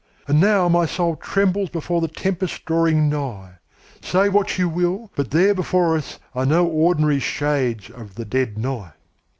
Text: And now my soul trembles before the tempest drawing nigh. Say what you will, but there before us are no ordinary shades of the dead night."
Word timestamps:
And 0.27 0.39
now 0.39 0.67
my 0.67 0.87
soul 0.87 1.15
trembles 1.15 1.69
before 1.69 2.01
the 2.01 2.07
tempest 2.07 2.65
drawing 2.65 3.07
nigh. 3.07 3.59
Say 4.01 4.29
what 4.29 4.57
you 4.57 4.67
will, 4.67 5.11
but 5.15 5.29
there 5.29 5.53
before 5.53 5.95
us 5.95 6.17
are 6.33 6.43
no 6.43 6.65
ordinary 6.65 7.19
shades 7.19 7.87
of 7.91 8.15
the 8.15 8.25
dead 8.25 8.57
night." 8.57 8.93